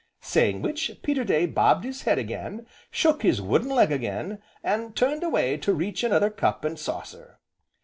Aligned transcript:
Saying 0.21 0.63
which, 0.63 0.99
Peterday 1.03 1.45
bobbed 1.45 1.83
his 1.83 2.01
head 2.01 2.17
again, 2.17 2.65
shook 2.89 3.21
his 3.21 3.39
wooden 3.39 3.69
leg 3.69 3.91
again, 3.91 4.41
and 4.63 4.95
turned 4.95 5.21
away 5.23 5.57
to 5.57 5.75
reach 5.75 6.03
another 6.03 6.31
cup 6.31 6.65
and 6.65 6.79
saucer. 6.79 7.37